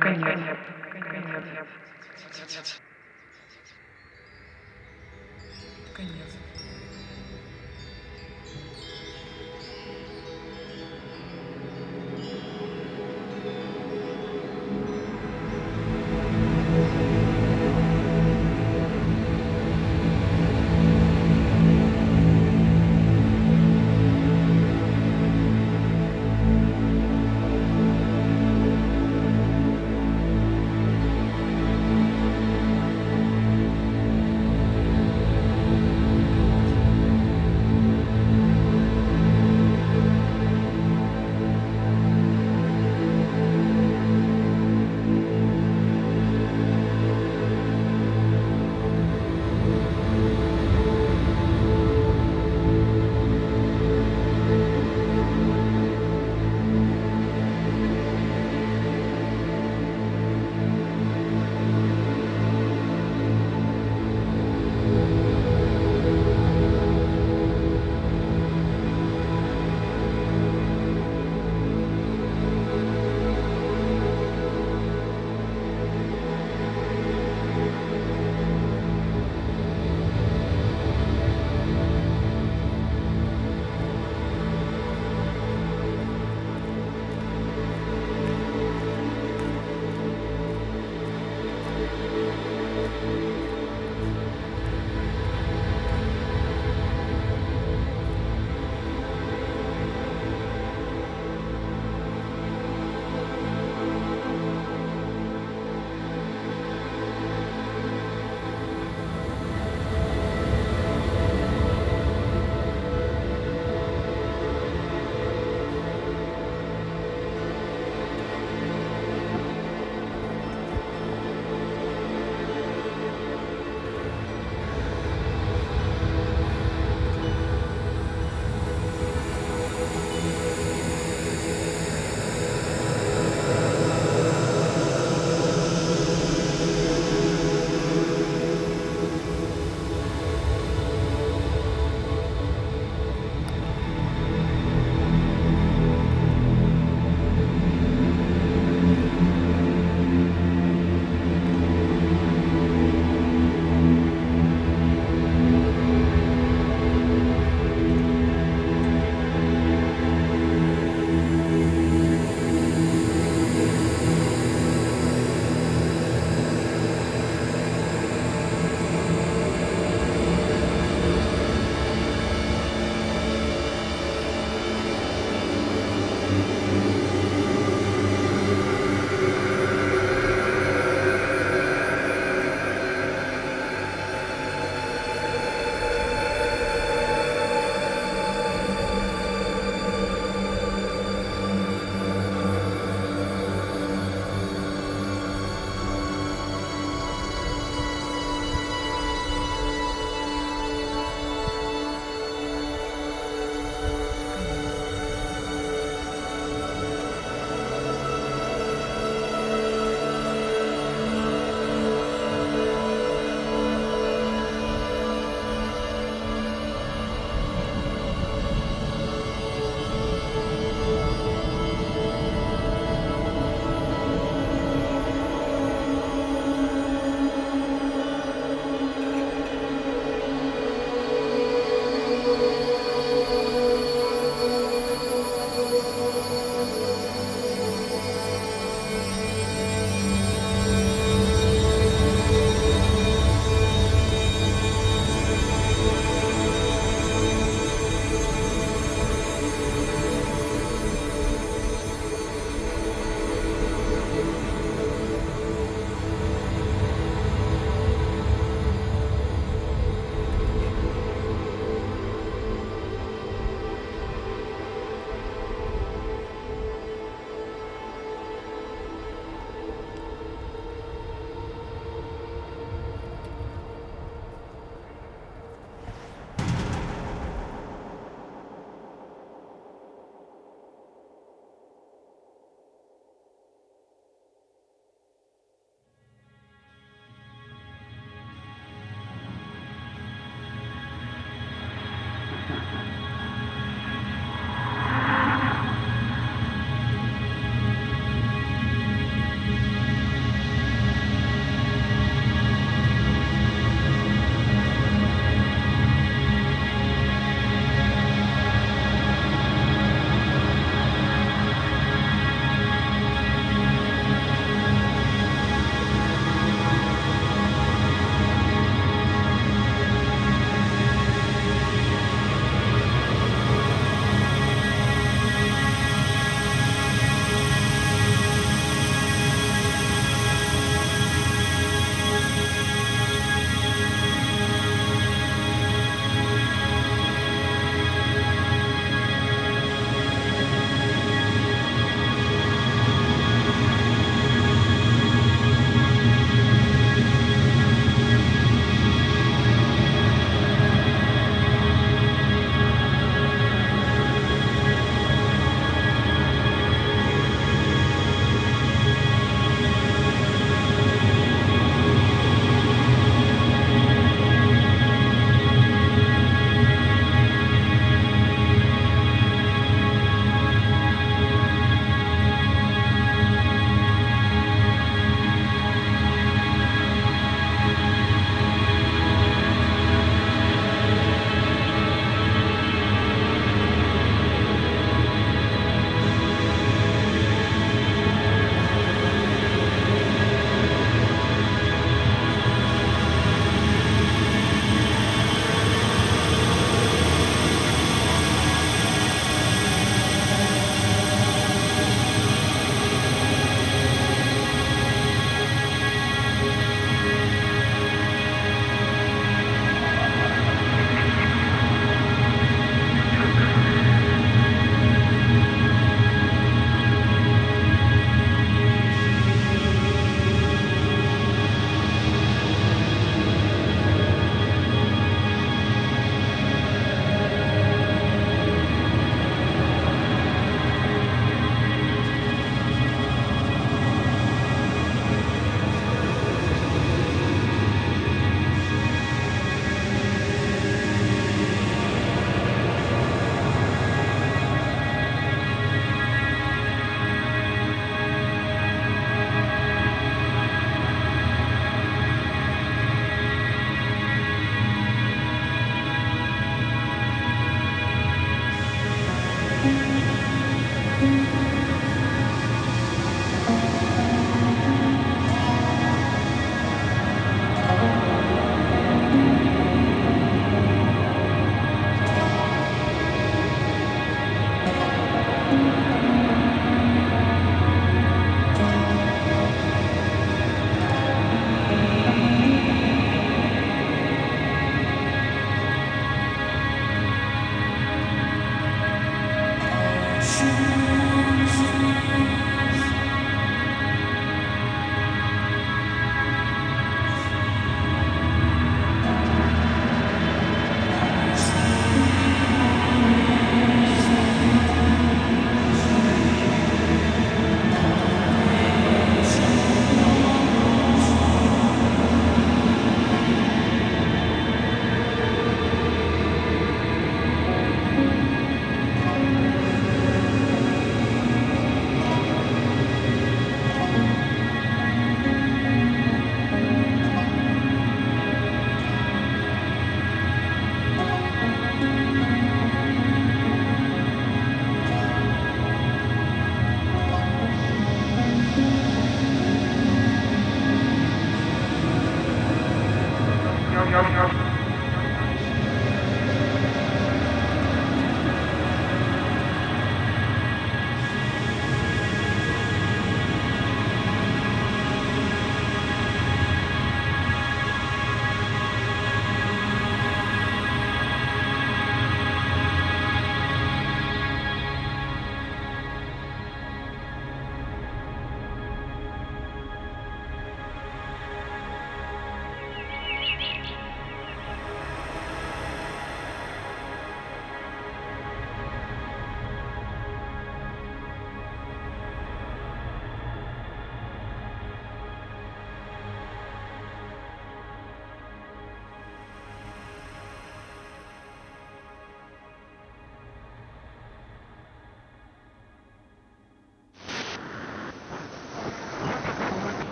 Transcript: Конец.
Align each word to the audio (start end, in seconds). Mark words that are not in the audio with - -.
Конец. 0.00 0.43